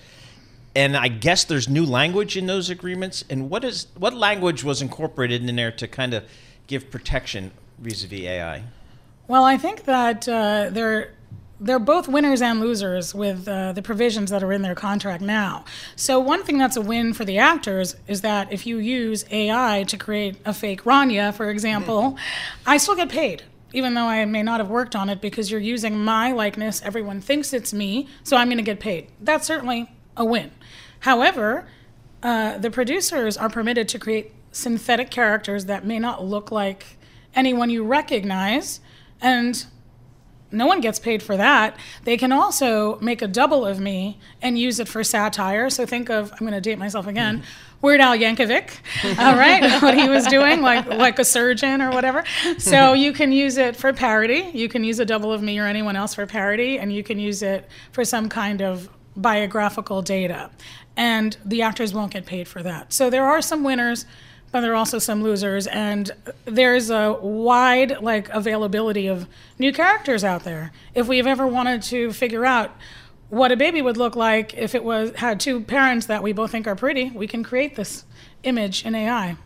[0.76, 3.24] And I guess there's new language in those agreements.
[3.30, 6.24] And what is what language was incorporated in there to kind of
[6.66, 8.64] give protection vis-a-vis AI?
[9.26, 11.14] Well, I think that uh, there,
[11.60, 15.64] they're both winners and losers with uh, the provisions that are in their contract now.
[15.96, 19.84] So one thing that's a win for the actors is that if you use AI
[19.88, 22.16] to create a fake Rania, for example,
[22.66, 23.44] I still get paid.
[23.72, 27.20] Even though I may not have worked on it because you're using my likeness, everyone
[27.20, 29.08] thinks it's me, so I'm going to get paid.
[29.20, 30.52] That's certainly a win.
[31.00, 31.66] However,
[32.22, 36.96] uh, the producers are permitted to create synthetic characters that may not look like
[37.34, 38.80] anyone you recognize,
[39.20, 39.66] and
[40.54, 41.76] no one gets paid for that.
[42.04, 45.70] They can also make a double of me and use it for satire.
[45.70, 47.38] So think of I'm going to date myself again.
[47.38, 47.46] Mm-hmm.
[47.82, 48.70] Weird Al Yankovic,
[49.18, 52.24] all right, what he was doing, like like a surgeon or whatever.
[52.56, 54.50] So you can use it for parody.
[54.54, 57.18] You can use a double of me or anyone else for parody, and you can
[57.18, 60.50] use it for some kind of biographical data.
[60.96, 62.92] And the actors won't get paid for that.
[62.92, 64.06] So there are some winners
[64.54, 65.66] but there are also some losers.
[65.66, 66.12] And
[66.44, 69.26] there's a wide like availability of
[69.58, 70.70] new characters out there.
[70.94, 72.70] If we've ever wanted to figure out
[73.30, 76.52] what a baby would look like if it was had two parents that we both
[76.52, 78.04] think are pretty we can create this
[78.44, 79.36] image in ai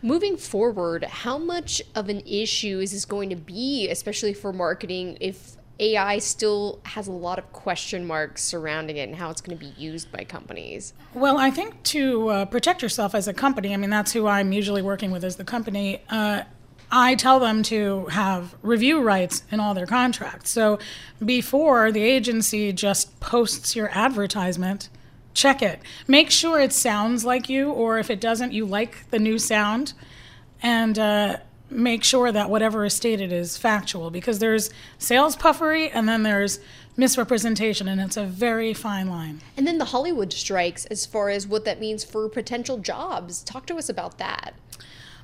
[0.00, 5.16] Moving forward, how much of an issue is this going to be, especially for marketing,
[5.18, 9.58] if AI still has a lot of question marks surrounding it and how it's going
[9.58, 10.92] to be used by companies.
[11.14, 14.52] Well, I think to uh, protect yourself as a company, I mean, that's who I'm
[14.52, 16.00] usually working with as the company.
[16.08, 16.42] Uh,
[16.90, 20.50] I tell them to have review rights in all their contracts.
[20.50, 20.78] So
[21.24, 24.88] before the agency just posts your advertisement,
[25.32, 25.80] check it.
[26.06, 29.92] Make sure it sounds like you, or if it doesn't, you like the new sound.
[30.62, 31.38] And uh,
[31.74, 36.60] make sure that whatever is stated is factual because there's sales puffery and then there's
[36.96, 39.40] misrepresentation and it's a very fine line.
[39.56, 43.42] And then the Hollywood strikes as far as what that means for potential jobs.
[43.42, 44.54] Talk to us about that.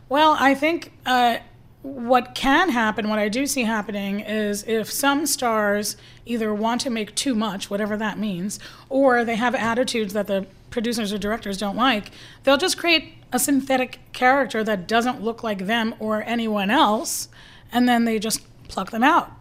[0.09, 1.39] Well, I think uh,
[1.83, 6.91] what can happen, what I do see happening, is if some stars either want to
[6.91, 8.59] make too much, whatever that means,
[8.89, 12.11] or they have attitudes that the producers or directors don't like,
[12.45, 17.29] they'll just create a synthetic character that doesn't look like them or anyone else,
[17.73, 19.33] and then they just pluck them out.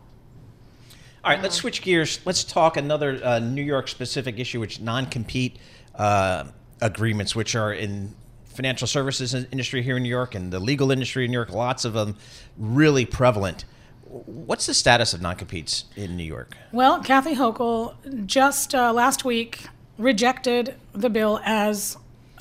[1.24, 2.20] All right, let's switch gears.
[2.26, 5.58] Let's talk another uh, New York specific issue, which non compete
[5.96, 6.46] uh,
[6.82, 8.16] agreements, which are in
[8.60, 11.86] financial services industry here in New York and the legal industry in New York, lots
[11.86, 12.18] of them
[12.58, 13.64] really prevalent.
[14.04, 16.58] What's the status of non competes in New York?
[16.72, 19.68] Well, Kathy Hochul just uh, last week
[20.00, 21.98] rejected the bill as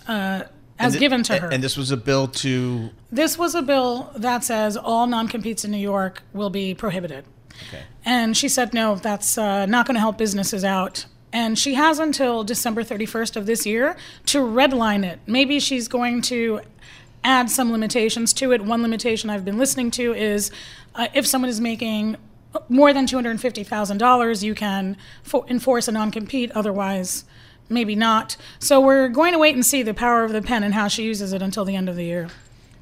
[0.07, 0.45] uh,
[0.79, 1.49] as th- given to her.
[1.49, 2.91] And this was a bill to.
[3.13, 7.25] This was a bill that says all non competes in New York will be prohibited.
[7.69, 7.83] Okay.
[8.05, 11.07] And she said, no, that's uh, not going to help businesses out.
[11.33, 15.19] And she has until December 31st of this year to redline it.
[15.27, 16.61] Maybe she's going to
[17.25, 18.63] add some limitations to it.
[18.63, 20.51] One limitation I've been listening to is
[20.95, 22.17] uh, if someone is making
[22.69, 26.51] more than $250,000, you can fo- enforce a non compete.
[26.53, 27.25] Otherwise,
[27.69, 28.37] maybe not.
[28.59, 31.05] So we're going to wait and see the power of the pen and how she
[31.05, 32.29] uses it until the end of the year.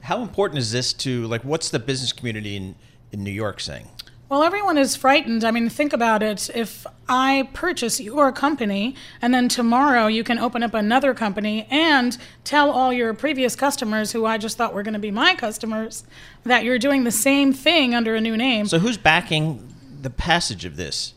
[0.02, 2.74] How important is this to like what's the business community in,
[3.12, 3.88] in New York saying?
[4.28, 5.44] Well, everyone is frightened.
[5.44, 6.50] I mean, think about it.
[6.52, 12.18] If I purchase your company and then tomorrow you can open up another company and
[12.42, 16.02] tell all your previous customers who I just thought were going to be my customers
[16.42, 18.66] that you're doing the same thing under a new name.
[18.66, 19.72] So, who's backing
[20.02, 21.14] the passage of this?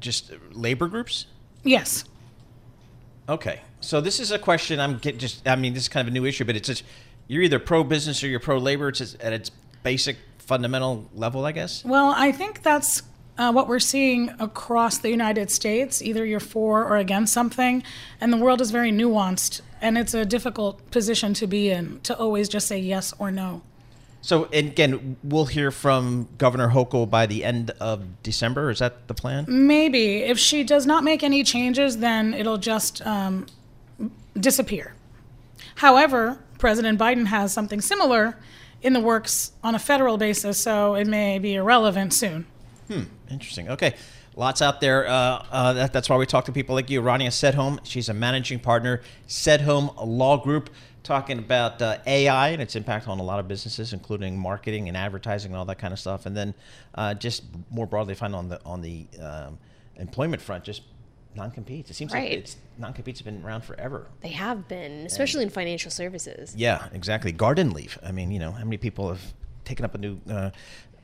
[0.00, 1.26] Just labor groups?
[1.62, 2.04] Yes.
[3.28, 5.46] Okay, so this is a question I'm get just.
[5.48, 6.84] I mean, this is kind of a new issue, but it's just
[7.26, 8.88] you're either pro business or you're pro labor.
[8.88, 9.50] It's at its
[9.82, 11.84] basic fundamental level, I guess.
[11.84, 13.02] Well, I think that's
[13.36, 16.00] uh, what we're seeing across the United States.
[16.02, 17.82] Either you're for or against something,
[18.20, 22.16] and the world is very nuanced, and it's a difficult position to be in to
[22.16, 23.62] always just say yes or no.
[24.26, 28.70] So again, we'll hear from Governor Hochul by the end of December.
[28.70, 29.44] Is that the plan?
[29.46, 30.16] Maybe.
[30.16, 33.46] If she does not make any changes, then it'll just um,
[34.34, 34.94] disappear.
[35.76, 38.36] However, President Biden has something similar
[38.82, 42.46] in the works on a federal basis, so it may be irrelevant soon.
[42.88, 43.02] Hmm.
[43.30, 43.68] Interesting.
[43.68, 43.94] Okay.
[44.34, 45.06] Lots out there.
[45.06, 47.00] Uh, uh, that, that's why we talk to people like you.
[47.00, 50.68] Rania Sedhom, she's a managing partner, Sedhom Law Group
[51.06, 54.96] talking about uh, AI and its impact on a lot of businesses, including marketing and
[54.96, 56.26] advertising and all that kind of stuff.
[56.26, 56.52] And then
[56.94, 59.58] uh, just more broadly, find on the on the um,
[59.96, 60.82] employment front, just
[61.34, 61.90] non-competes.
[61.90, 62.30] It seems right.
[62.30, 64.08] like it's non-competes have been around forever.
[64.20, 66.54] They have been, especially and, in financial services.
[66.56, 67.32] Yeah, exactly.
[67.32, 67.98] Garden leave.
[68.04, 69.22] I mean, you know, how many people have
[69.64, 70.50] taken up a new uh,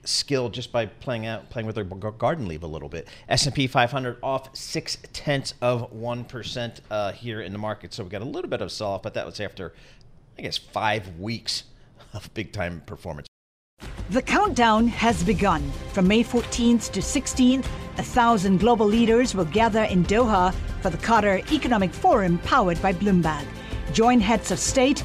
[0.05, 3.09] skill just by playing out playing with their garden leave a little bit.
[3.29, 8.11] S&P 500 off six tenths of one percent uh, here in the market, so we
[8.11, 9.73] got a little bit of sell off, but that was after
[10.38, 11.65] I guess five weeks
[12.12, 13.27] of big time performance.
[14.11, 15.71] The countdown has begun.
[15.93, 17.67] From May 14th to 16th,
[17.99, 22.93] a thousand global leaders will gather in Doha for the Qatar Economic Forum powered by
[22.93, 23.47] Bloomberg.
[23.93, 25.05] Join heads of state,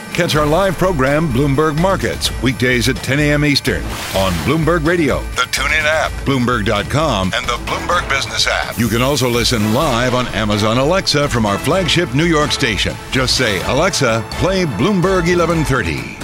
[0.13, 3.45] Catch our live program, Bloomberg Markets, weekdays at 10 a.m.
[3.45, 3.81] Eastern
[4.13, 8.77] on Bloomberg Radio, the TuneIn app, Bloomberg.com, and the Bloomberg Business app.
[8.77, 12.93] You can also listen live on Amazon Alexa from our flagship New York station.
[13.11, 16.17] Just say, Alexa, play Bloomberg 1130.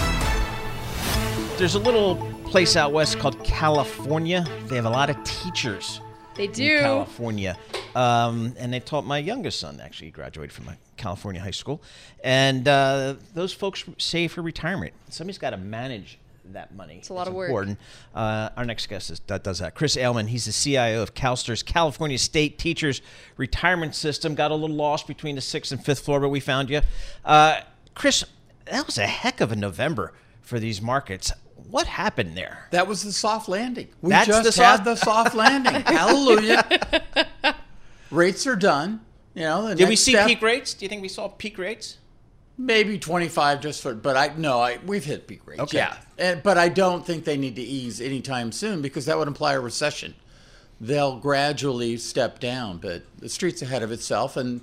[1.58, 4.46] There's a little place out west called California.
[4.66, 6.02] They have a lot of teachers.
[6.36, 6.80] They in do.
[6.82, 7.58] California.
[7.98, 11.82] Um, and they taught my youngest son, actually, he graduated from a California high school.
[12.24, 14.94] And uh, those folks save for retirement.
[15.10, 16.20] Somebody's got to manage
[16.54, 16.98] that money.
[16.98, 17.50] It's a lot of work.
[17.50, 17.80] Important.
[18.14, 19.74] Uh, our next guest is, that does that.
[19.74, 23.02] Chris Ailman, he's the CIO of CalSTRS, California State Teachers
[23.36, 24.36] Retirement System.
[24.36, 26.82] Got a little lost between the sixth and fifth floor, but we found you.
[27.26, 27.62] Uh,
[27.96, 28.24] Chris,
[28.66, 31.34] that was a heck of a November for these markets.
[31.72, 32.68] What happened there?
[32.70, 33.88] That was the soft landing.
[34.02, 35.74] We That's just the soft- had the soft landing.
[35.86, 36.64] Hallelujah.
[38.12, 39.02] rates are done.
[39.34, 40.74] You know, the Did we see step- peak rates?
[40.74, 41.98] Do you think we saw peak rates?
[42.58, 45.62] Maybe 25 just for, but I no, I we've hit peak rates.
[45.62, 45.78] Okay.
[45.78, 49.28] Yeah, and, but I don't think they need to ease anytime soon because that would
[49.28, 50.16] imply a recession.
[50.82, 54.62] They'll gradually step down, but the street's ahead of itself, and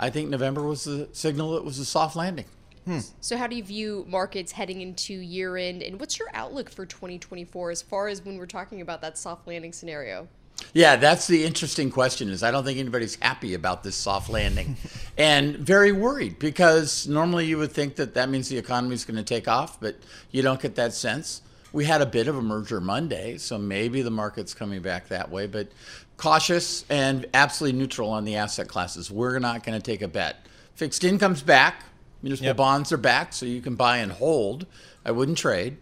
[0.00, 2.46] I think November was the signal it was a soft landing.
[2.84, 3.00] Hmm.
[3.20, 6.86] So, how do you view markets heading into year end, and what's your outlook for
[6.86, 10.26] 2024 as far as when we're talking about that soft landing scenario?
[10.74, 12.28] Yeah, that's the interesting question.
[12.28, 14.76] Is I don't think anybody's happy about this soft landing,
[15.18, 19.16] and very worried because normally you would think that that means the economy is going
[19.16, 19.96] to take off, but
[20.30, 21.42] you don't get that sense.
[21.72, 25.30] We had a bit of a merger Monday, so maybe the market's coming back that
[25.30, 25.68] way, but
[26.16, 29.10] cautious and absolutely neutral on the asset classes.
[29.10, 30.46] We're not going to take a bet.
[30.74, 31.84] Fixed income's back,
[32.22, 32.56] municipal Yep.
[32.56, 34.66] bonds are back, so you can buy and hold.
[35.04, 35.76] I wouldn't trade.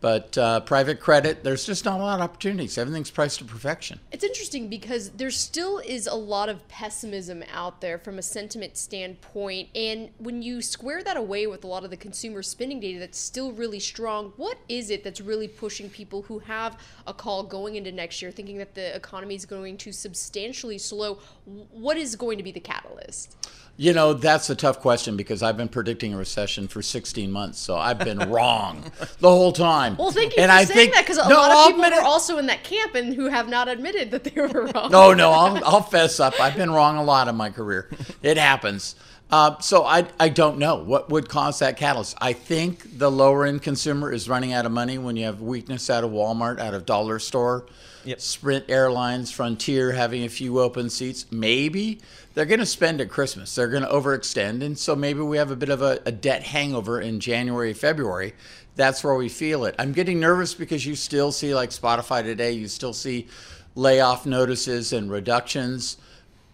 [0.00, 2.76] But uh, private credit, there's just not a lot of opportunities.
[2.76, 4.00] Everything's priced to perfection.
[4.12, 8.76] It's interesting because there still is a lot of pessimism out there from a sentiment
[8.76, 9.70] standpoint.
[9.74, 13.18] And when you square that away with a lot of the consumer spending data that's
[13.18, 17.76] still really strong, what is it that's really pushing people who have a call going
[17.76, 21.18] into next year thinking that the economy is going to substantially slow?
[21.44, 23.36] What is going to be the catalyst?
[23.78, 27.58] You know, that's a tough question because I've been predicting a recession for 16 months,
[27.58, 28.82] so I've been wrong
[29.20, 29.85] the whole time.
[29.96, 31.66] Well, thank you and for I saying think, that because a No, lot of I'll
[31.68, 34.48] people admit were also in that camp and who have not admitted that they were
[34.74, 34.90] wrong.
[34.90, 36.40] No, no, I'll, I'll fess up.
[36.40, 37.88] I've been wrong a lot in my career.
[38.22, 38.96] It happens.
[39.30, 42.16] Uh, so I, I don't know what would cause that catalyst.
[42.20, 45.90] I think the lower end consumer is running out of money when you have weakness
[45.90, 47.66] out of Walmart, out of Dollar Store,
[48.04, 48.20] Yep.
[48.20, 51.26] Spirit Airlines, Frontier having a few open seats.
[51.32, 51.98] Maybe
[52.34, 53.52] they're going to spend at Christmas.
[53.52, 56.44] They're going to overextend, and so maybe we have a bit of a, a debt
[56.44, 58.34] hangover in January, February.
[58.76, 59.74] That's where we feel it.
[59.78, 63.26] I'm getting nervous because you still see, like Spotify today, you still see
[63.74, 65.96] layoff notices and reductions.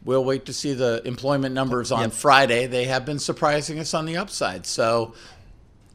[0.05, 2.67] We'll wait to see the employment numbers on Friday.
[2.67, 4.67] They have been surprising us on the upside.
[4.67, 5.15] So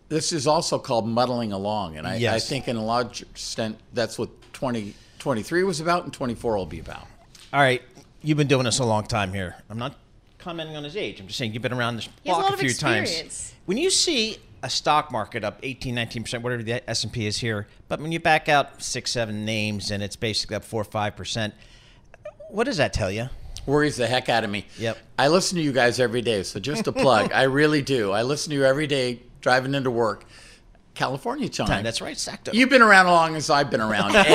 [0.10, 1.98] this is also called muddling along.
[1.98, 2.34] And I, yes.
[2.34, 6.80] I think in a large extent, that's what 2023 was about and 24 will be
[6.80, 7.08] about.
[7.54, 7.82] All right,
[8.22, 9.56] you've been doing this a long time here.
[9.70, 9.96] I'm not
[10.40, 11.20] commenting on his age.
[11.20, 12.74] I'm just saying you've been around this He has a block lot a of few
[12.74, 13.10] times.
[13.10, 13.54] experience.
[13.66, 17.26] When you see a stock market up 18, 19 percent, whatever the S and P
[17.28, 20.82] is here, but when you back out six, seven names and it's basically up four
[20.82, 21.54] or five percent,
[22.50, 23.30] what does that tell you?
[23.66, 24.66] Worries the heck out of me.
[24.80, 24.98] Yep.
[25.20, 26.44] I listen to you guys every day.
[26.44, 27.34] So just a plug.
[27.34, 28.12] I really do.
[28.12, 30.24] I listen to you every day driving into work.
[30.96, 31.68] California time.
[31.68, 31.84] Time.
[31.84, 32.54] That's right, Sacto.
[32.54, 34.28] You've been around as long as I've been around, and, and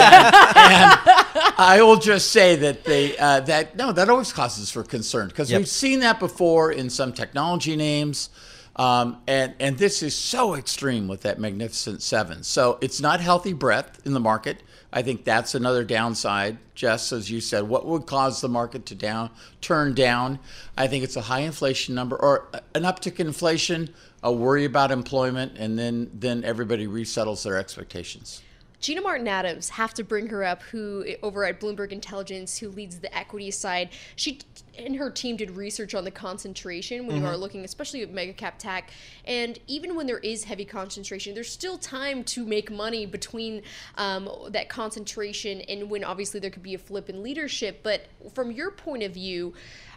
[1.58, 5.50] I will just say that they uh, that no, that always causes for concern because
[5.50, 5.58] Yep.
[5.58, 8.30] we've seen that before in some technology names,
[8.76, 12.42] um, and and this is so extreme with that Magnificent Seven.
[12.42, 14.62] So it's not healthy breadth in the market.
[14.92, 16.58] I think that's another downside.
[16.74, 19.30] Jess, as you said, what would cause the market to down
[19.60, 20.38] turn down?
[20.76, 23.90] I think it's a high inflation number or an uptick in inflation,
[24.22, 28.42] a worry about employment, and then then everybody resettles their expectations.
[28.82, 32.98] Gina Martin Adams, have to bring her up, who over at Bloomberg Intelligence, who leads
[32.98, 33.90] the equity side.
[34.16, 34.40] She
[34.76, 38.32] and her team did research on the concentration when you are looking, especially at mega
[38.32, 38.90] cap tech.
[39.24, 43.62] And even when there is heavy concentration, there's still time to make money between
[43.98, 47.84] um, that concentration and when obviously there could be a flip in leadership.
[47.84, 49.54] But from your point of view,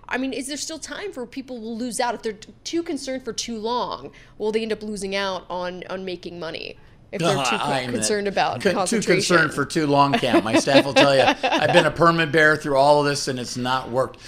[0.08, 2.84] I mean, is there still time for people will lose out if they're t- too
[2.84, 4.12] concerned for too long?
[4.38, 6.78] Will they end up losing out on on making money?
[7.12, 10.44] If they're too I'm concerned about con- too concerned for too long, Camp.
[10.44, 13.40] My staff will tell you I've been a permanent bear through all of this, and
[13.40, 14.20] it's not worked.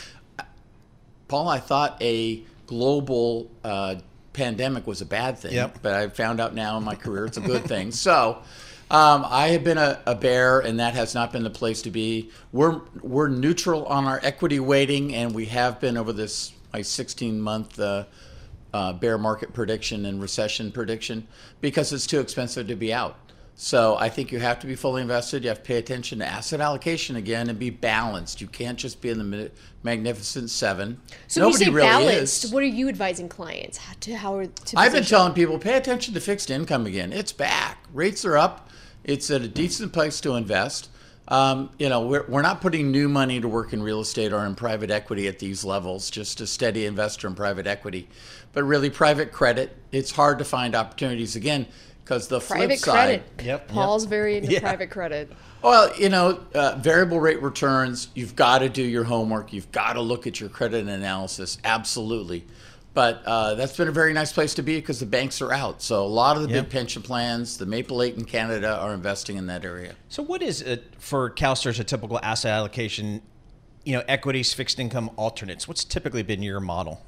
[1.28, 3.96] Paul, I thought a global uh,
[4.34, 5.80] pandemic was a bad thing, Yep.
[5.82, 7.92] but I found out now in my career it's a good thing.
[7.92, 8.42] So.
[8.90, 11.92] Um, I have been a, a bear, and that has not been the place to
[11.92, 12.32] be.
[12.54, 17.42] We're we're neutral on our equity weighting, and we have been over this my 16
[17.42, 18.06] month uh,
[18.74, 21.28] uh, bear market prediction and recession prediction
[21.62, 23.18] because it's too expensive to be out.
[23.60, 25.44] So I think you have to be fully invested.
[25.44, 28.40] You have to pay attention to asset allocation again and be balanced.
[28.40, 29.52] You can't just be in the
[29.82, 31.02] magnificent seven.
[31.26, 32.54] So when you say really balanced, is.
[32.54, 35.76] what are you advising clients how to how are to I've been telling people pay
[35.76, 37.12] attention to fixed income again.
[37.12, 37.84] It's back.
[37.92, 38.70] Rates are up.
[39.04, 40.92] It's at a decent place to invest.
[41.28, 44.46] Um, you know, we're, we're not putting new money to work in real estate or
[44.46, 48.08] in private equity at these levels, just a steady investor in private equity.
[48.54, 51.68] But really, private credit, it's hard to find opportunities again
[52.04, 53.24] because the flip private side.
[53.38, 53.68] credit.
[53.68, 55.32] Paul's very into private credit.
[55.62, 59.52] Well, you know, uh, variable rate returns, you've got to do your homework.
[59.52, 61.58] You've got to look at your credit analysis.
[61.66, 62.46] Absolutely.
[62.98, 65.84] But uh, that's been a very nice place to be because the banks are out.
[65.84, 66.64] So a lot of the Yep.
[66.64, 69.94] big pension plans, the Maple Eight in Canada, are investing in that area.
[70.10, 73.22] So, what is it for CalSTRS a typical asset allocation?
[73.86, 75.68] You know, equities, fixed income, alternates.
[75.68, 77.04] What's typically been your model?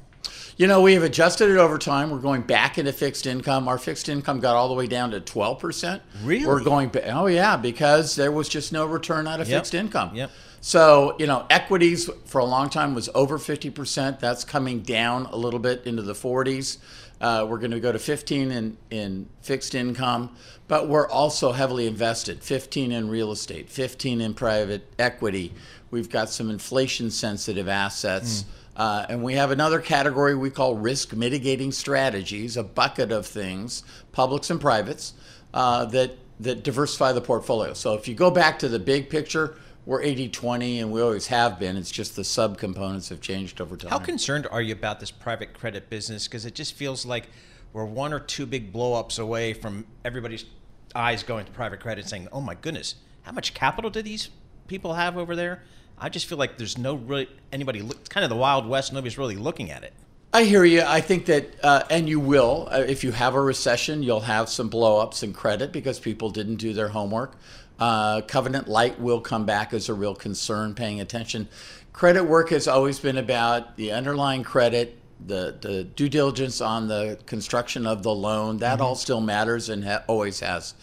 [0.57, 2.11] You know, we have adjusted it over time.
[2.11, 3.67] We're going back into fixed income.
[3.67, 6.01] Our fixed income got all the way down to 12%.
[6.23, 6.45] Really?
[6.45, 9.57] We're going, oh, yeah, because there was just no return out of Yep.
[9.61, 10.11] fixed income.
[10.13, 10.29] Yep.
[10.61, 14.19] So, you know, equities for a long time was over 50%.
[14.19, 16.77] That's coming down a little bit into the 40s.
[17.21, 20.35] Uh, we're going to go to 15 in, in fixed income,
[20.67, 25.53] but we're also heavily invested 15 in real estate, 15 in private equity.
[25.91, 28.45] We've got some inflation sensitive assets.
[28.75, 33.83] Uh, and we have another category we call risk mitigating strategies, a bucket of things,
[34.13, 35.13] publics and privates,
[35.53, 37.73] uh, that, that diversify the portfolio.
[37.73, 39.57] So if you go back to the big picture,
[39.89, 41.75] we're 80 20 and we always have been.
[41.75, 43.89] It's just the subcomponents have changed over time.
[43.89, 46.27] How concerned are you about this private credit business?
[46.27, 47.27] Because it just feels like
[47.73, 50.45] we're one or two big blowups away from everybody's
[50.93, 54.29] eyes going to private credit, saying, "Oh my goodness, how much capital do these
[54.67, 55.63] people have over there?"
[55.97, 57.81] I just feel like there's no really anybody.
[57.81, 58.93] Look, it's kind of the wild west.
[58.93, 59.93] Nobody's really looking at it.
[60.31, 60.83] I hear you.
[60.85, 64.47] I think that, uh, and you will, uh, if you have a recession, you'll have
[64.47, 67.35] some blowups in credit because people didn't do their homework.
[67.79, 71.47] Uh, Covenant Lite will come back as a real concern, paying attention.
[71.93, 77.17] Credit work has always been about the underlying credit, the, the due diligence on the
[77.25, 78.57] construction of the loan.
[78.57, 80.73] That all still matters and ha- always has.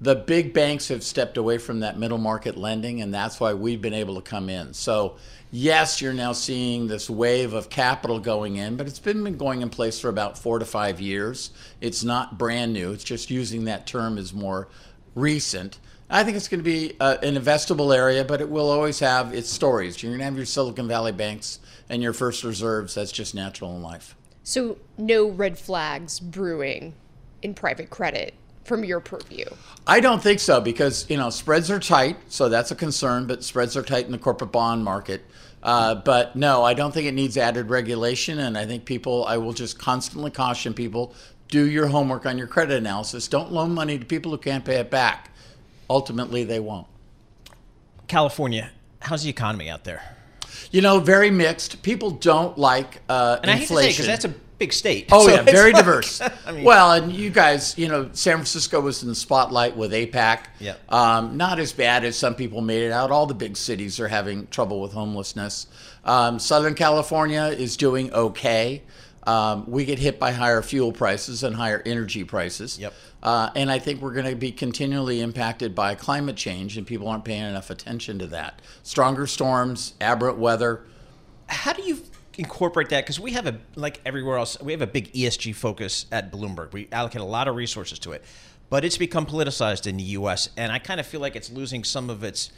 [0.00, 3.80] The big banks have stepped away from that middle market lending, and that's why we've
[3.80, 4.74] been able to come in.
[4.74, 5.16] So,
[5.50, 9.70] yes, you're now seeing this wave of capital going in, but it's been going in
[9.70, 11.50] place for about four to five years.
[11.80, 14.68] It's not brand new, it's just using that term as more
[15.14, 15.78] recent.
[16.10, 19.32] I think it's going to be uh, an investable area, but it will always have
[19.32, 20.02] its stories.
[20.02, 22.94] You're going to have your Silicon Valley banks and your first reserves.
[22.94, 24.14] That's just natural in life.
[24.42, 26.94] So no red flags brewing
[27.42, 28.34] in private credit
[28.64, 29.46] from your purview.
[29.86, 33.26] I don't think so because you know spreads are tight, so that's a concern.
[33.26, 35.24] But spreads are tight in the corporate bond market.
[35.62, 38.38] Uh, but no, I don't think it needs added regulation.
[38.38, 41.14] And I think people, I will just constantly caution people:
[41.48, 43.28] do your homework on your credit analysis.
[43.28, 45.30] Don't loan money to people who can't pay it back.
[45.90, 46.86] Ultimately, they won't.
[48.06, 48.70] California,
[49.00, 50.02] how's the economy out there?
[50.70, 51.82] You know, very mixed.
[51.82, 53.92] People don't like uh, And I hate to say inflation.
[53.92, 55.08] because that's a big state.
[55.12, 56.20] Oh So yeah, very like- diverse.
[56.46, 59.92] I mean- well, and you guys, you know, San Francisco was in the spotlight with
[59.92, 60.40] APEC.
[60.60, 60.92] Yep.
[60.92, 63.10] Um, not as bad as some people made it out.
[63.10, 65.66] All the big cities are having trouble with homelessness.
[66.04, 68.82] Um, Southern California is doing okay.
[69.26, 72.78] Um, we get hit by higher fuel prices and higher energy prices.
[72.78, 72.92] Yep.
[73.22, 77.08] Uh, and I think we're going to be continually impacted by climate change, and people
[77.08, 78.60] aren't paying enough attention to that.
[78.82, 80.82] Stronger storms, aberrant weather.
[81.48, 82.02] how do you
[82.36, 83.04] incorporate that?
[83.04, 86.72] Because we have a like everywhere else, we have a big ESG focus at Bloomberg.
[86.72, 88.24] We allocate a lot of resources to it,
[88.68, 90.50] but it's become politicized in the U.S.
[90.56, 92.50] and I kind of feel like it's losing some of its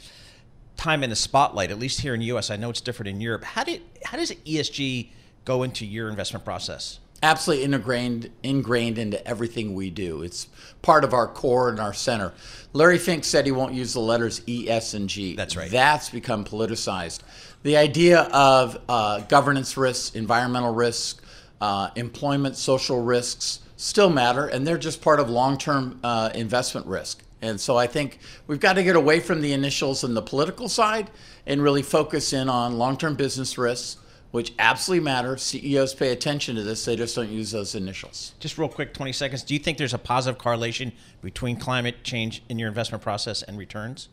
[0.75, 1.71] time in the spotlight.
[1.71, 3.43] At least here in the U.S., I know it's different in Europe.
[3.43, 5.09] How did how does ESG
[5.47, 6.99] go into your investment process?
[7.23, 10.21] absolutely ingrained ingrained into everything we do.
[10.21, 10.47] It's
[10.81, 12.33] part of our core and our center.
[12.73, 15.35] Larry Fink said he won't use the letters E, S, and G.
[15.35, 15.71] That's right.
[15.71, 17.21] That's become politicized.
[17.63, 21.19] The idea of uh, governance risks, environmental risks,
[21.59, 27.23] uh, employment, social risks still matter, and they're just part of long-term uh, investment risk.
[27.41, 30.69] And so I think we've got to get away from the initials and the political
[30.69, 31.09] side
[31.45, 33.97] and really focus in on long-term business risks
[34.37, 35.35] which absolutely matter.
[35.35, 38.35] CEOs pay attention to this, they just don't use those initials.
[38.39, 39.41] Just real quick, 20 seconds.
[39.41, 40.91] Do you think there's a positive correlation
[41.23, 44.09] between climate change in your investment process and returns?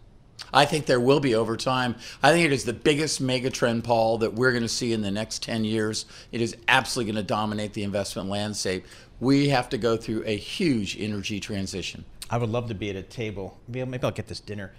[0.51, 1.97] I think there will be over time.
[2.23, 5.03] I think it is the biggest mega trend, Paul, that we're going to see in
[5.03, 6.07] the next 10 years.
[6.33, 8.87] It is absolutely going to dominate the investment landscape.
[9.21, 12.07] We have to go through a huge energy transition.
[12.31, 13.59] I would love to be at a table.
[13.69, 14.73] Maybe Maybe I'll get this dinner.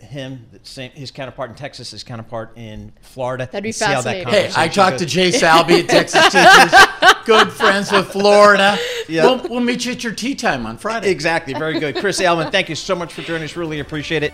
[0.00, 3.46] Him, same, his counterpart in Texas, his counterpart in Florida.
[3.46, 4.32] That'd be and see how that fascinating.
[4.32, 5.06] Hey, I conversation talked to.
[5.06, 8.78] Jay Salby at Texas Teachers, good friends with Florida.
[9.08, 9.24] Yeah.
[9.24, 11.10] We'll, we'll meet you at your tea time on Friday.
[11.10, 11.54] Exactly.
[11.54, 11.96] Very good.
[11.96, 13.56] Chris Ailman, thank you so much for joining us.
[13.56, 14.32] Really appreciate it.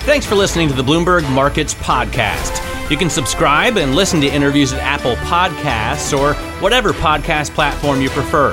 [0.00, 2.90] Thanks for listening to the Bloomberg Markets Podcast.
[2.90, 8.10] You can subscribe and listen to interviews at Apple Podcasts or whatever podcast platform you
[8.10, 8.52] prefer.